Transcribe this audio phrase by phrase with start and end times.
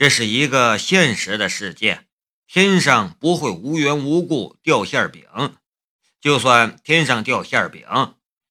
[0.00, 2.06] 这是一个现实的世界，
[2.46, 5.26] 天上不会无缘无故掉馅饼，
[6.18, 7.84] 就算天上掉馅饼，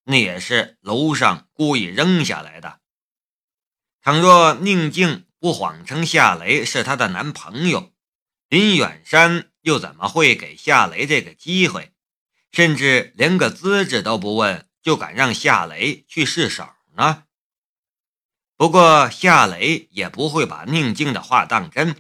[0.04, 2.82] 那也是楼上故意扔下来的。
[4.04, 7.94] 倘若宁静不谎称夏雷是她的男朋友，
[8.48, 11.94] 林远山又怎么会给夏雷这个机会？
[12.52, 17.24] 甚至连个资质都不问，就敢让夏雷去试手呢？
[18.60, 21.96] 不过夏雷也不会把宁静的话当真，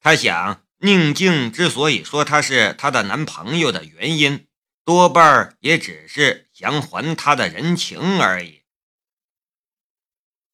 [0.00, 4.48] 他想，宁静之所以说他是她的男朋友的原因，
[4.84, 8.62] 多半也只是想还他的人情而已。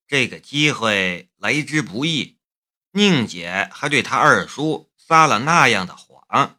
[0.06, 2.36] 这个机会来之不易，
[2.90, 6.58] 宁姐还对他二叔撒了那样的谎，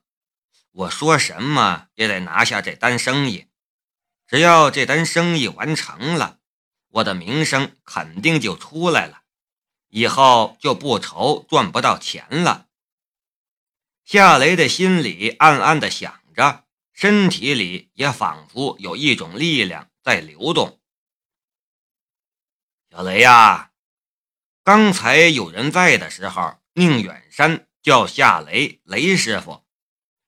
[0.72, 3.45] 我说什么也得拿下这单生意，
[4.26, 6.40] 只要这单生意完成了。
[6.93, 9.23] 我的名声肯定就出来了，
[9.89, 12.67] 以后就不愁赚不到钱了。
[14.03, 20.80] 夏雷的心里暗暗的想着，身体里也仿佛有一种力量在流动。
[22.91, 23.72] 小雷呀，
[24.63, 29.66] 刚才有人在的时候，宁远山叫夏雷雷师傅；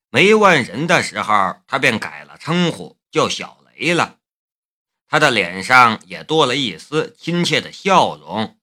[0.09, 4.19] 没万人的时候，他便改了称呼，叫小雷了。
[5.08, 8.58] 他的脸上也多了一丝亲切的笑容。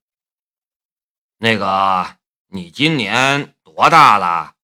[1.38, 2.18] 那个，
[2.48, 4.54] 你今年多大了？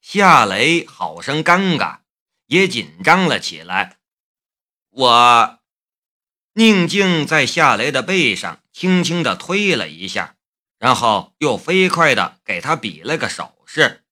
[0.00, 2.00] 夏雷好生尴尬，
[2.46, 3.98] 也紧张了起来。
[4.90, 5.60] 我，
[6.52, 10.36] 宁静在夏雷的背上轻轻的推了一下，
[10.78, 14.04] 然后又飞快的给他比了个手势。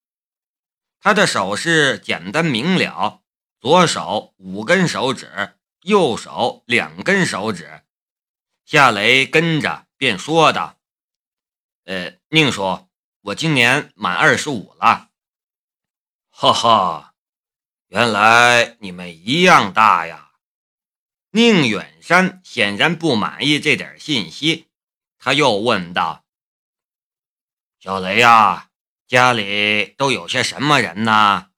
[1.01, 3.23] 他的手势简单明了，
[3.61, 5.57] 左手五根手指。
[5.83, 7.83] 右手两根手指，
[8.65, 10.79] 夏雷跟着便说道
[11.85, 12.89] ：“呃，宁叔，
[13.23, 15.11] 我今年满二十五了。”
[16.31, 17.15] 哈哈，
[17.89, 20.33] 原来你们一样大呀！
[21.33, 24.69] 宁远山显然不满意这点信息，
[25.19, 26.25] 他又问道
[27.81, 28.71] ：“小雷呀，
[29.09, 31.51] 家里都有些什么人呢？”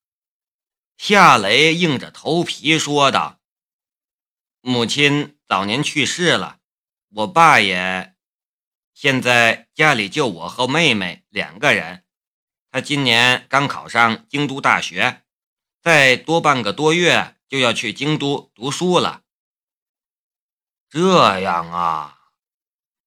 [0.96, 3.38] 夏雷硬着头皮说道。
[4.66, 6.58] 母亲早年去世了，
[7.10, 8.14] 我爸也，
[8.94, 12.02] 现在家里就我和妹妹两个人。
[12.70, 15.22] 他今年刚考上京都大学，
[15.82, 19.24] 再多半个多月就要去京都读书了。
[20.88, 22.18] 这样啊，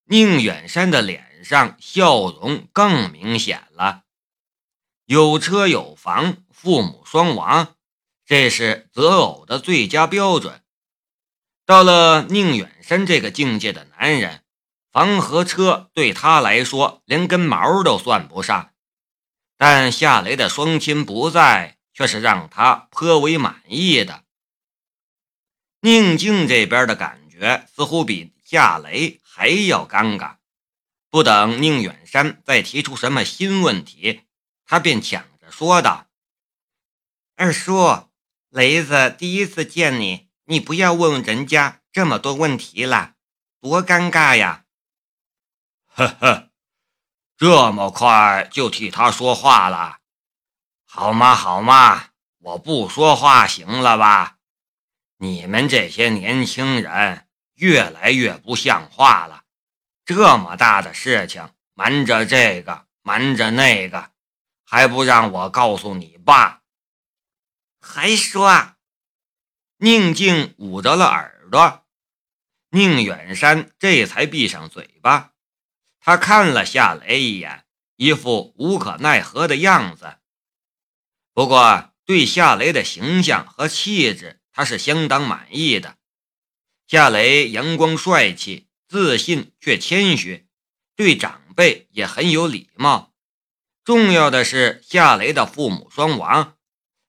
[0.03, 4.03] 宁远山的脸上笑容更明显了。
[5.06, 7.75] 有车有房，父母双亡，
[8.23, 10.63] 这是择偶的最佳标准。
[11.67, 14.41] 到了宁远山这个境界的男人，
[14.89, 18.72] 房和车对他来说连根毛都算不上。
[19.57, 24.23] 但夏雷的双亲不在，却是让他颇为满意的。
[25.81, 30.38] 宁静这边的感觉似乎比夏雷还要尴尬。
[31.09, 34.22] 不等宁远山再提出什么新问题，
[34.66, 36.07] 他便抢着说道
[37.35, 38.07] ：“二叔，
[38.47, 43.16] 雷子第一次见你。”你不要问人家这么多问题了，
[43.59, 44.63] 多尴尬呀！
[45.88, 46.52] 呵呵，
[47.35, 50.00] 这么快就替他说话了，
[50.85, 54.38] 好嘛好嘛，我不说话行了吧？
[55.18, 59.44] 你们这些年轻人越来越不像话了，
[60.06, 64.12] 这么大的事情瞒着这个瞒着那个，
[64.64, 66.62] 还不让我告诉你爸？
[67.81, 68.77] 还说。
[69.80, 71.86] 宁静捂着了耳朵，
[72.72, 75.34] 宁远山这才闭上嘴巴。
[76.00, 77.64] 他看了夏雷一眼，
[77.96, 80.18] 一副无可奈何的样子。
[81.32, 86.00] 不过，对夏雷的形象和气质，他是相当满意的。
[86.88, 90.48] 夏雷阳光帅气，自信却谦虚，
[90.96, 93.14] 对长辈也很有礼貌。
[93.84, 96.57] 重要的是，夏雷的父母双亡。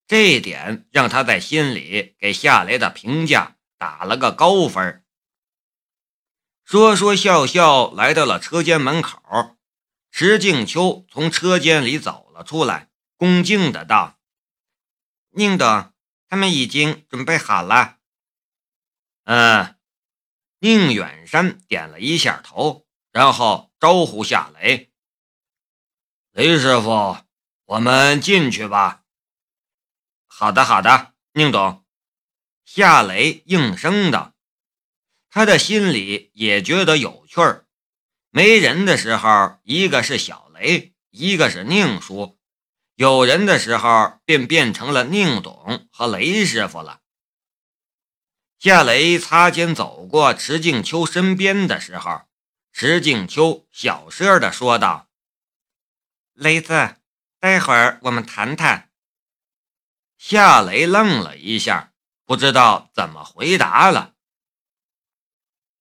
[0.09, 5.05] 这一点让他在心里给夏雷的评价打了个高分。
[6.65, 9.59] 说说笑笑来到了车间门口，
[10.11, 12.89] 石静秋从车间里走了出来，
[13.19, 14.19] 恭敬的道
[15.33, 15.93] ：“宁董，
[16.27, 17.99] 他们已经准备好了。”
[19.25, 19.77] 嗯，
[20.61, 24.91] 宁远山点了一下头，然后招呼夏雷
[26.33, 27.19] ：“雷师傅，
[27.67, 29.05] 我们进去吧。”
[30.41, 31.85] 好的，好的，宁总。
[32.65, 34.35] 夏雷应声道，
[35.31, 37.67] 他的心里也觉得有趣儿。
[38.31, 42.39] 没人的时候，一个是小雷，一个是宁叔，
[42.95, 47.01] 有人的时候便变成了宁董和雷师傅了。
[48.61, 52.29] 夏雷擦肩走过池静秋身边的时候，
[52.73, 55.09] 池静秋小声的说道
[56.35, 56.95] ：“雷子，
[57.41, 58.85] 待会儿我们谈谈。”
[60.19, 61.93] 夏雷愣了一下，
[62.27, 64.15] 不知道怎么回答了。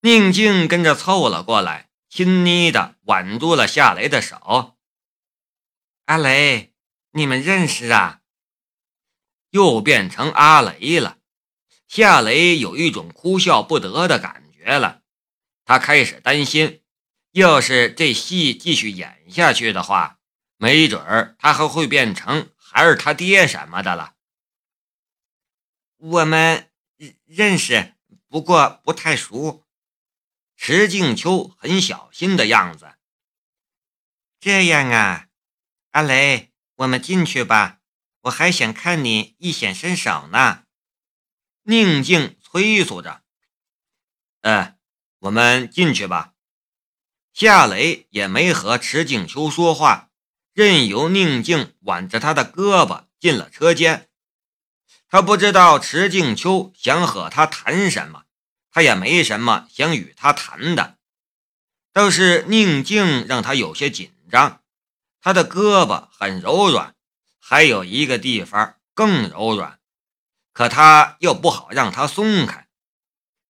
[0.02, 4.78] 宁静跟着凑了过来，亲昵的挽住了夏雷的手。
[6.06, 6.76] 阿雷，
[7.12, 8.22] 你们认识啊？
[9.50, 11.18] 又变成阿雷了。
[11.88, 15.02] 夏雷有一种哭笑不得的感觉了。
[15.66, 16.84] 他开始担心，
[17.32, 20.20] 要是这戏继续演下去的话，
[20.58, 24.14] 没准儿他还会变成孩儿他爹什么的了。
[25.98, 26.70] 我们
[27.26, 27.96] 认识，
[28.28, 29.66] 不过不太熟。
[30.56, 32.96] 池静秋很小心的样子。
[34.40, 35.28] 这样啊，
[35.92, 37.80] 阿雷，我们进去吧，
[38.22, 40.66] 我还想看你一显身手呢。
[41.64, 43.24] 宁静催促着
[44.42, 44.78] ：“哎，
[45.20, 46.36] 我们进去吧。”
[47.34, 50.12] 夏雷也没和池静秋说话，
[50.54, 54.10] 任由宁静挽着他的胳膊进了车间。
[55.10, 58.24] 他不知道池静秋想和他谈什么。
[58.70, 60.98] 他也没什么想与他谈的，
[61.92, 64.62] 倒是宁静让他有些紧张。
[65.20, 66.94] 他的胳膊很柔软，
[67.40, 69.80] 还有一个地方更柔软，
[70.54, 72.68] 可他又不好让他松开。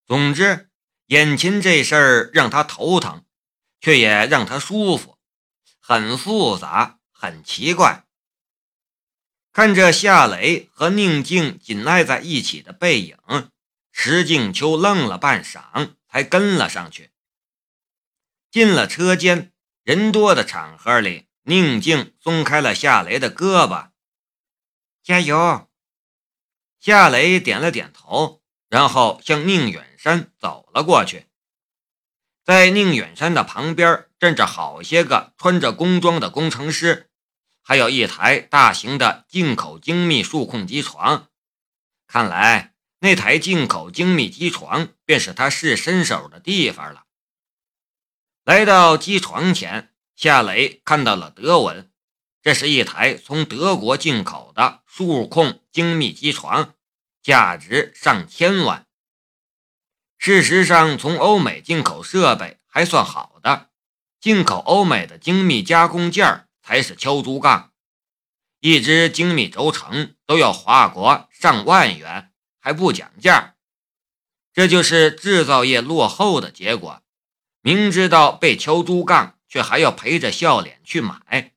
[0.06, 0.69] 总之，
[1.07, 3.25] 眼前这事儿让他头疼，
[3.81, 5.18] 却也让他舒服，
[5.81, 8.06] 很复杂，很奇怪。
[9.57, 13.18] 看着夏雷和宁静紧挨在一起的背影。
[13.92, 17.09] 石静秋愣了半晌，才跟了上去。
[18.51, 19.51] 进了车间，
[19.81, 23.89] 人多的场合里，宁静松开了夏雷的胳膊。
[25.01, 25.68] 加油！
[26.80, 31.25] 夏雷点了点头，然后向宁远山走了过去。
[32.45, 37.06] 在宁远山的旁边站着好些个穿着工装的工程师，
[37.68, 41.28] 还有一台大型的进口精密数控机床。
[42.08, 42.74] 看来。
[43.00, 47.04] 那台进口精密机床便是他试身手的地方了。
[48.44, 51.92] 来到机床前，夏雷看到了德文，
[52.42, 56.74] 这是一台从德国进口的数控精密机床，
[57.22, 58.88] 价值上千万。
[60.18, 63.69] 事实上，从欧美进口设备还算好的，
[64.19, 67.72] 进口欧美的精密加工件才是敲竹杠，
[68.60, 72.34] 一只精密轴承都要华国上万元。
[72.60, 73.56] 还不讲价，
[74.52, 77.02] 这就是制造业落后的结果。
[77.62, 81.54] 明知道被敲竹杠，却还要陪着笑脸去买。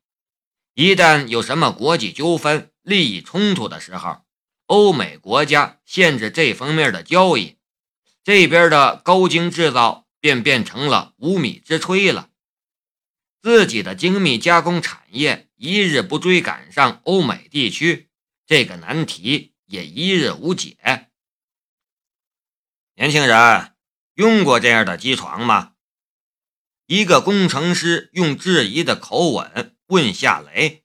[0.74, 4.18] 一旦有什么国际纠纷、利益冲突的时候，
[4.66, 7.56] 欧美国家限制这方面的交易，
[8.22, 12.29] 这边的高精制造便变成了无米之炊了。
[13.42, 18.08] 自己的精密加工产业一日不追赶上欧美地区，
[18.46, 19.50] 这个难题。
[19.70, 21.10] 也一日无解。
[22.96, 23.76] 年轻人
[24.14, 25.74] 用过这样的机床吗？
[26.86, 30.82] 一个工程师用质疑的口吻问夏雷。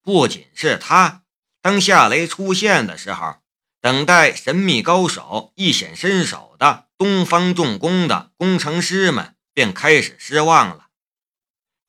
[0.00, 1.24] 不仅是他，
[1.60, 3.42] 当夏雷出现的时候，
[3.82, 10.83] 等待神秘高手一显身手的东方重工的工程师们便开始失望了。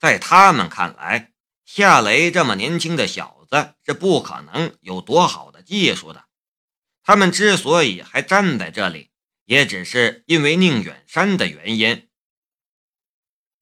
[0.05, 1.33] 在他们看来，
[1.65, 5.63] 夏雷这么年轻的小子是不可能有多好的。
[5.63, 6.25] 技术的，
[7.01, 9.09] 他们之所以还站在这里，
[9.45, 12.07] 也只是因为宁远山的原因。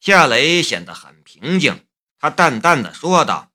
[0.02, 1.88] 夏雷显得很平静，
[2.20, 3.54] 他淡淡的说道：“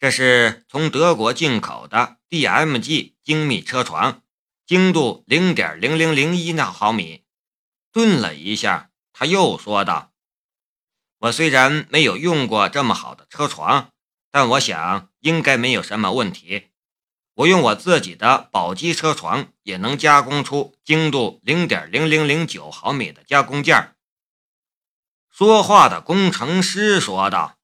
[0.00, 4.24] 这是从德国进口的 DMG 精密车床，
[4.66, 7.22] 精度零点零零零一纳毫米。”
[7.92, 10.12] 顿了一下，他又说道
[11.24, 13.88] ：“我虽然没有用过这么好的车床，
[14.30, 16.68] 但我想应该没有什么问题。”
[17.36, 23.96] 我用我自己的宝鸡车床也能加工出精度零点零零零九毫米的加工件。
[25.30, 27.56] 说话的工程师说道：“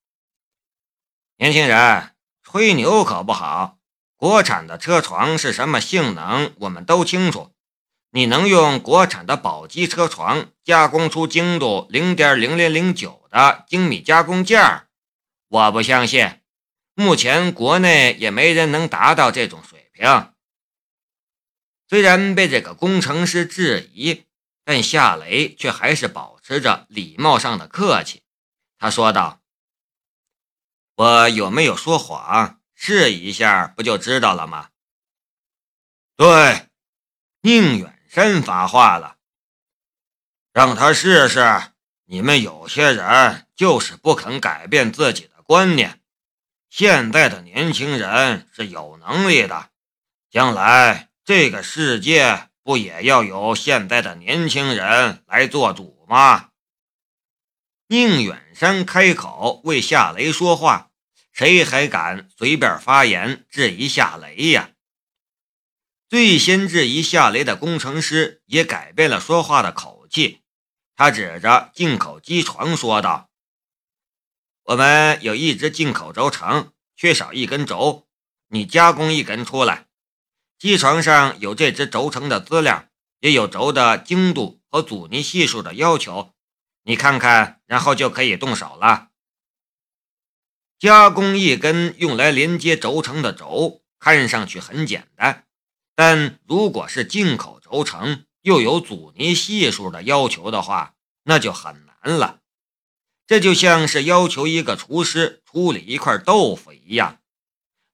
[1.36, 3.76] 年轻人，吹牛可不好。
[4.16, 7.52] 国产的车床是什么性能，我们都清楚。
[8.10, 14.88] 你能用国产的宝鸡车床加工出精度零点零零零九的精密加工件？
[15.48, 16.36] 我不相信。”
[16.94, 20.34] 目前国内也没人能达到这种水平。
[21.88, 24.26] 虽然被这个工程师质疑，
[24.64, 28.22] 但夏雷却还是保持着礼貌上的客气。
[28.78, 29.40] 他说道
[30.96, 32.60] ：“我有没有说谎？
[32.74, 34.68] 试一下不就知道了吗？
[36.16, 36.68] 对，
[37.40, 39.16] 宁远山发话了，
[40.52, 41.40] 让他试试。
[42.12, 46.00] 你们有些人就是不肯改变自己的观念。
[46.68, 49.70] 现在的年轻人是有能力的，
[50.28, 56.48] 将来这个世界不也要由现在的年轻人来做主吗？
[57.86, 60.90] 宁远山开口为夏雷说话，
[61.30, 64.70] 谁还敢随便发言质疑夏雷呀？
[66.08, 70.40] 最先质疑夏雷的工程师也改变了说话的口气。
[71.00, 73.30] 他指着进口机床说道
[74.64, 78.06] ：“我们有一只进口轴承，缺少一根轴，
[78.48, 79.86] 你加工一根出来。
[80.58, 82.84] 机床上有这只轴承的资料，
[83.20, 86.34] 也有轴的精度和阻尼系数的要求，
[86.82, 89.08] 你看看，然后就可以动手了。
[90.78, 95.46] 加工一根用来连接轴承的轴，看上去很简单，
[95.94, 100.94] 但如果是进口轴承，又有阻尼系数的要求的话，
[101.24, 102.40] 那就很难了。
[103.26, 107.18] 这就像是要求一个厨师处理一块豆腐一样。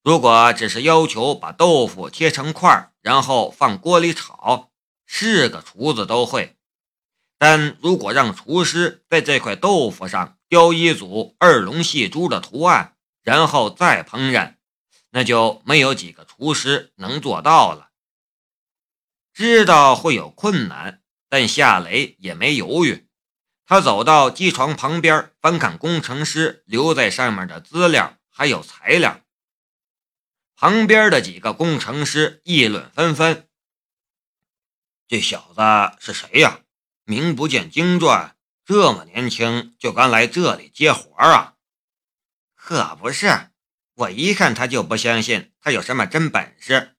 [0.02, 4.70] 如果只是要求把豆腐切成块，然后放锅里炒，
[5.04, 6.56] 是个厨子都会。
[7.38, 14.54] 但如果让厨师在这块豆腐上雕一组二龙戏珠的图案，然后再烹饪，
[15.10, 17.90] 那就没有几个厨师能做到了。
[19.36, 23.06] 知道会有困难，但夏雷也没犹豫。
[23.66, 29.20] 他走到机床旁边，翻看工程师留在上面的资料还有材料。
[30.54, 33.46] 旁边的几个工程师议论纷纷
[35.06, 35.60] ：“这小子
[36.00, 36.60] 是谁呀？
[37.04, 41.56] 名不见经传，这么年轻就敢来这里接活啊
[42.56, 43.50] ？”“可不是，
[43.96, 46.94] 我一看他就不相信他有什么真本事。”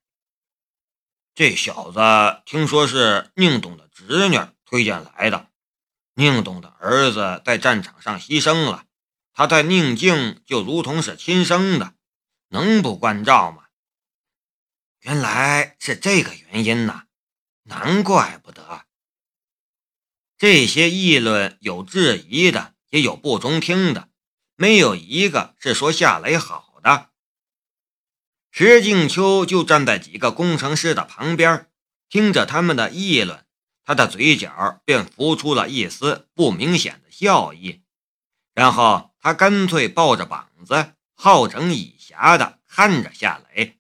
[1.38, 2.00] 这小子
[2.48, 5.52] 听说是宁董的侄女推荐来的，
[6.16, 8.86] 宁董的儿子在战场上牺牲了，
[9.34, 11.94] 他在宁静就如同是亲生的，
[12.48, 13.66] 能不关照吗？
[15.02, 17.04] 原来是这个原因呐，
[17.66, 18.86] 难怪不得。
[20.40, 24.10] 这些议论有质疑的，也有不中听的，
[24.56, 27.12] 没有一个是说夏雷好的。
[28.60, 31.70] 石静秋就站在几个工程师的旁边，
[32.10, 33.46] 听着他们的议论，
[33.86, 37.84] 他的嘴角便浮出了一丝不明显的笑意，
[38.56, 43.78] 然后他干脆抱着膀子，好整以暇的看着夏雷，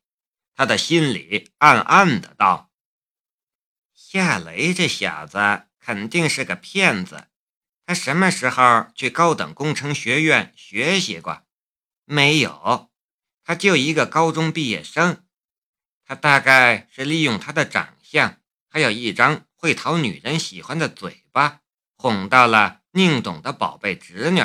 [0.55, 2.69] 他的心里暗暗的道
[3.97, 5.39] ：“夏雷这小子
[5.79, 7.29] 肯定是个骗子，
[7.87, 11.41] 他什么时候去高等工程学院学习过？
[12.05, 12.86] 没有。”
[13.47, 15.23] 他就一个高中毕业生，
[16.03, 21.61] 他大概是利用他的长相，还有一张会讨女人喜欢的嘴巴，
[21.95, 24.43] 哄到了宁董的宝贝侄女。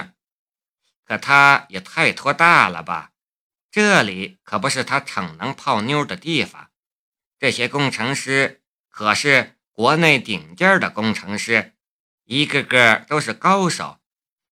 [1.04, 3.10] 可他也太托大了吧？
[3.72, 6.70] 这里可不是他逞能泡妞的地方。
[7.40, 11.74] 这些工程师可是国内顶尖的工程师，
[12.22, 13.98] 一个个都是高手，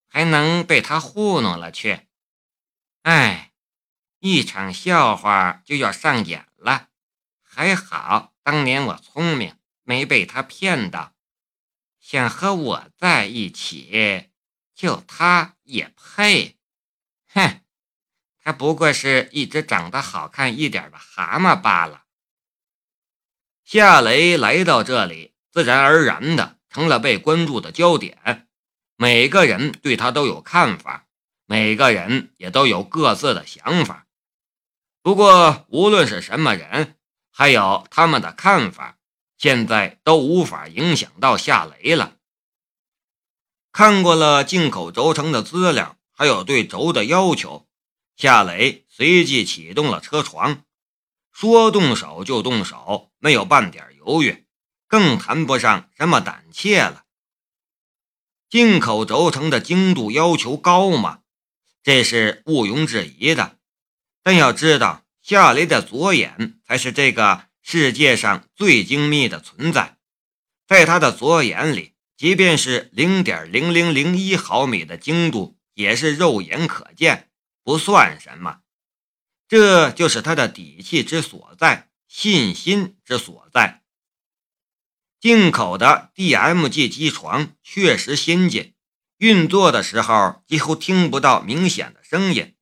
[0.08, 2.08] 还能被他糊弄了去？
[3.02, 3.49] 哎。
[4.20, 6.88] 一场笑话就要上演了，
[7.42, 11.14] 还好当年我聪明，没被他骗到。
[11.98, 14.30] 想和我在一起，
[14.74, 16.58] 就他也配？
[17.32, 17.60] 哼，
[18.42, 22.04] 他不过是一只长得好看一点的蛤蟆罢了。
[23.64, 28.48] 夏雷来到这里，自然而然的成了被关注的焦点，
[28.96, 31.06] 每个人对他都有看法，
[31.46, 34.08] 每个人也都有各自的想法。
[35.02, 36.96] 不过，无论是什么人，
[37.30, 38.98] 还有他们的看法，
[39.38, 42.18] 现在都无法影响到夏雷了。
[43.72, 47.66] 看过了进口轴承的资料，还有对轴的要求，
[48.14, 50.64] 夏雷随即启动了车床，
[51.32, 54.44] 说动手就动手，没有半点犹豫，
[54.86, 57.04] 更谈不上什么胆怯了。
[58.50, 61.20] 进口轴承的精度要求高吗？
[61.82, 63.59] 这是毋庸置疑的。
[64.30, 69.98] 但要知道，夏雷的左眼才是这个世界上最精密的存在。
[70.68, 77.28] 在他的左眼里，即便是零点零零零一毫米的精度，也是肉眼可见，
[77.64, 78.60] 不算什么。
[79.48, 83.82] 这就是他的底气之所在，信心之所在。
[85.18, 88.74] 进口的 DMG 机床确实先进，
[89.18, 92.54] 运作的时候几乎听不到明显的声音。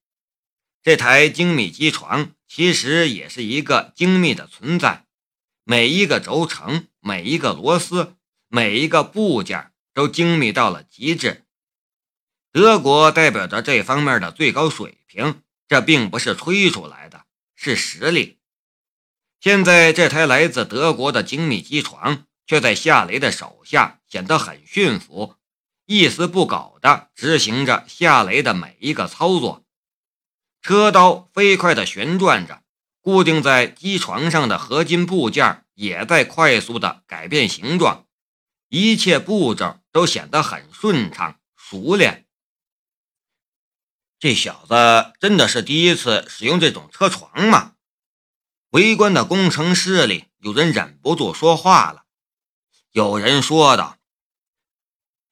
[0.82, 5.04] 这台精密机床其实也是一个精密的存在，
[5.64, 8.16] 每一个轴承、每一个螺丝、
[8.48, 11.44] 每一个部件都精密到了极致。
[12.52, 18.38] 德国代表着这方面的最高水平，这并不是吹出来的，是实力。
[19.40, 25.34] 现在这台来自德国的精密机床，却在夏雷的手下显得很驯服，
[25.86, 29.64] 一丝不苟地执行着夏雷的每一个操作。
[30.68, 32.62] 车刀飞快地旋转着，
[33.00, 38.06] 固定在机床上的合金部件也在快速地改变形状，
[38.68, 42.26] 一切步骤都显得很顺畅熟练。
[44.18, 47.72] 这小子真的是第一次使用这种车床吗？
[48.68, 52.04] 围观的工程师里有人忍不住说话了，
[52.92, 53.96] 有人说道：“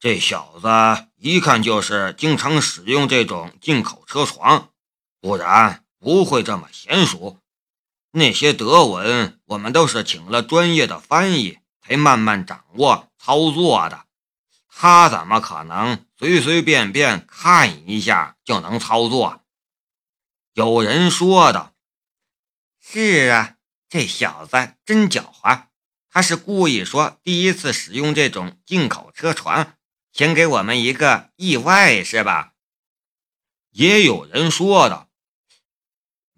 [0.00, 4.72] 这小子一看就是经常使用这种进口车床。”
[5.20, 7.40] 不然不会这么娴熟。
[8.12, 14.06] 那些德文，我们都是请了专业的翻译才慢慢掌握操作的。
[14.68, 19.42] 他怎么可能随随便便看一下就能操作？
[20.54, 21.74] 有人说道
[22.80, 23.56] ：“是啊，
[23.88, 25.64] 这小子真狡猾。
[26.08, 29.76] 他是故意说第一次使用这种进口车船，
[30.12, 32.52] 想给我们一个意外，是吧？”
[33.72, 35.05] 也有人说道。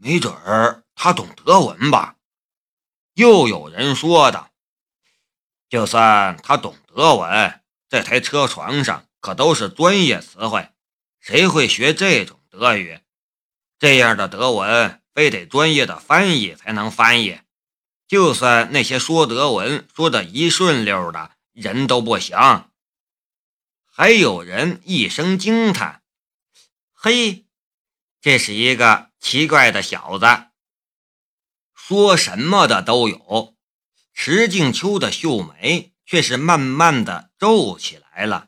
[0.01, 2.17] 没准儿他懂德文吧？
[3.15, 4.51] 又有人说的
[5.69, 10.71] ：“就算他懂德文，这台车床上可都是专业词汇，
[11.19, 13.01] 谁会学这种德语？
[13.77, 17.41] 这样的德文非得专业的翻译才能翻译。
[18.07, 22.37] 就算那些说德文说的一顺溜的人都不行。”
[23.85, 26.03] 还有人一声惊叹
[26.95, 27.47] ：“嘿，
[28.21, 30.27] 这是一个。”奇怪的小子，
[31.75, 33.57] 说什么的都有。
[34.13, 38.48] 池静秋的秀眉却是慢慢的皱起来了。